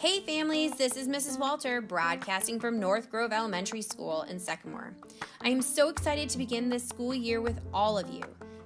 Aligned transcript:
Hey 0.00 0.20
families, 0.20 0.76
this 0.76 0.96
is 0.96 1.08
Mrs. 1.08 1.40
Walter 1.40 1.80
broadcasting 1.80 2.60
from 2.60 2.78
North 2.78 3.10
Grove 3.10 3.32
Elementary 3.32 3.82
School 3.82 4.22
in 4.30 4.38
Sycamore. 4.38 4.94
I 5.40 5.48
am 5.48 5.60
so 5.60 5.88
excited 5.88 6.28
to 6.28 6.38
begin 6.38 6.68
this 6.68 6.86
school 6.86 7.12
year 7.12 7.40
with 7.40 7.60
all 7.74 7.98
of 7.98 8.08
you. 8.08 8.22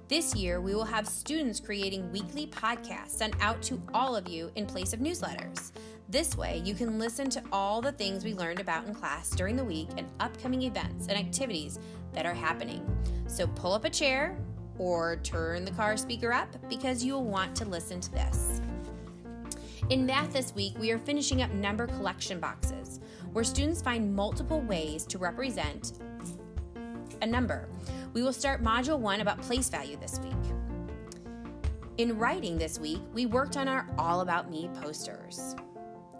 This 0.09 0.35
year, 0.35 0.61
we 0.61 0.75
will 0.75 0.85
have 0.85 1.07
students 1.07 1.59
creating 1.59 2.11
weekly 2.11 2.45
podcasts 2.45 3.09
sent 3.09 3.33
out 3.41 3.63
to 3.63 3.81
all 3.95 4.15
of 4.15 4.27
you 4.27 4.51
in 4.55 4.67
place 4.67 4.93
of 4.93 4.99
newsletters. 4.99 5.71
This 6.07 6.37
way, 6.37 6.61
you 6.63 6.75
can 6.75 6.99
listen 6.99 7.31
to 7.31 7.41
all 7.51 7.81
the 7.81 7.93
things 7.93 8.23
we 8.23 8.35
learned 8.35 8.59
about 8.59 8.85
in 8.85 8.93
class 8.93 9.31
during 9.31 9.55
the 9.55 9.65
week 9.65 9.89
and 9.97 10.07
upcoming 10.19 10.61
events 10.61 11.07
and 11.07 11.17
activities 11.17 11.79
that 12.13 12.27
are 12.27 12.35
happening. 12.35 12.85
So 13.25 13.47
pull 13.47 13.73
up 13.73 13.85
a 13.85 13.89
chair 13.89 14.37
or 14.77 15.15
turn 15.23 15.65
the 15.65 15.71
car 15.71 15.97
speaker 15.97 16.31
up 16.31 16.49
because 16.69 17.03
you 17.03 17.13
will 17.13 17.25
want 17.25 17.55
to 17.55 17.65
listen 17.65 17.99
to 18.01 18.11
this. 18.11 18.61
In 19.89 20.05
math 20.05 20.31
this 20.31 20.55
week, 20.55 20.73
we 20.79 20.91
are 20.91 20.97
finishing 20.97 21.41
up 21.41 21.51
number 21.51 21.87
collection 21.87 22.39
boxes, 22.39 23.01
where 23.33 23.43
students 23.43 23.81
find 23.81 24.15
multiple 24.15 24.61
ways 24.61 25.05
to 25.07 25.17
represent 25.17 25.99
a 27.21 27.25
number. 27.25 27.67
We 28.13 28.23
will 28.23 28.31
start 28.31 28.63
Module 28.63 28.97
1 28.97 29.19
about 29.19 29.41
place 29.41 29.67
value 29.67 29.97
this 29.97 30.19
week. 30.21 30.33
In 31.97 32.17
writing 32.17 32.57
this 32.57 32.79
week, 32.79 33.01
we 33.13 33.25
worked 33.25 33.57
on 33.57 33.67
our 33.67 33.85
All 33.97 34.21
About 34.21 34.49
Me 34.49 34.69
posters. 34.81 35.53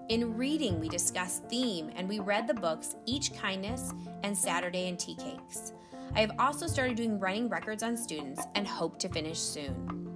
In 0.09 0.35
reading, 0.35 0.81
we 0.81 0.89
discussed 0.89 1.45
theme 1.45 1.89
and 1.95 2.07
we 2.09 2.19
read 2.19 2.47
the 2.47 2.53
books 2.53 2.95
Each 3.05 3.33
Kindness 3.33 3.93
and 4.23 4.37
Saturday 4.37 4.89
and 4.89 4.99
Tea 4.99 5.15
Cakes. 5.15 5.71
I 6.15 6.19
have 6.19 6.31
also 6.37 6.67
started 6.67 6.97
doing 6.97 7.17
running 7.17 7.47
records 7.47 7.81
on 7.81 7.95
students 7.95 8.41
and 8.55 8.67
hope 8.67 8.99
to 8.99 9.09
finish 9.09 9.39
soon. 9.39 10.12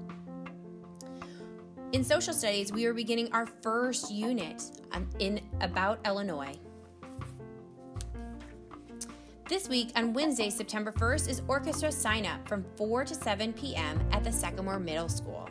In 1.93 2.03
social 2.03 2.33
studies, 2.33 2.73
we 2.73 2.85
are 2.85 2.93
beginning 2.93 3.31
our 3.31 3.45
first 3.45 4.11
unit 4.11 4.61
um, 4.91 5.09
in 5.19 5.39
About 5.61 6.05
Illinois. 6.05 6.53
This 9.47 9.69
week, 9.69 9.93
on 9.95 10.11
Wednesday, 10.11 10.49
September 10.49 10.91
1st, 10.91 11.29
is 11.29 11.41
orchestra 11.47 11.89
sign 11.89 12.25
up 12.25 12.45
from 12.45 12.65
4 12.75 13.05
to 13.05 13.15
7 13.15 13.53
p.m. 13.53 14.05
at 14.11 14.25
the 14.25 14.31
Sycamore 14.33 14.79
Middle 14.79 15.07
School. 15.07 15.49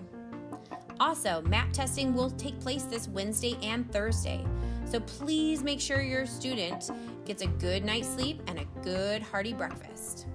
Also, 1.00 1.40
MAP 1.46 1.72
testing 1.72 2.12
will 2.12 2.30
take 2.32 2.60
place 2.60 2.82
this 2.82 3.08
Wednesday 3.08 3.56
and 3.62 3.90
Thursday, 3.90 4.44
so 4.84 5.00
please 5.00 5.62
make 5.62 5.80
sure 5.80 6.02
your 6.02 6.26
student 6.26 6.90
gets 7.24 7.42
a 7.42 7.46
good 7.46 7.82
night's 7.82 8.08
sleep 8.08 8.42
and 8.46 8.58
a 8.58 8.66
good 8.82 9.22
hearty 9.22 9.54
breakfast. 9.54 10.26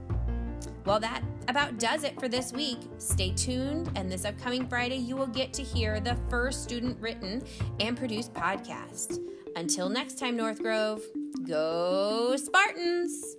Well, 0.85 0.99
that 0.99 1.21
about 1.47 1.77
does 1.77 2.03
it 2.03 2.19
for 2.19 2.27
this 2.27 2.51
week. 2.53 2.79
Stay 2.97 3.31
tuned, 3.31 3.91
and 3.95 4.11
this 4.11 4.25
upcoming 4.25 4.67
Friday, 4.67 4.97
you 4.97 5.15
will 5.15 5.27
get 5.27 5.53
to 5.53 5.61
hear 5.61 5.99
the 5.99 6.17
first 6.29 6.63
student 6.63 6.99
written 6.99 7.43
and 7.79 7.97
produced 7.97 8.33
podcast. 8.33 9.19
Until 9.55 9.89
next 9.89 10.17
time, 10.17 10.37
North 10.37 10.61
Grove, 10.61 11.01
go 11.45 12.35
Spartans! 12.35 13.35